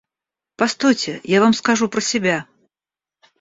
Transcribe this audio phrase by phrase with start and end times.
[0.57, 2.47] Постойте, я вам скажу про себя.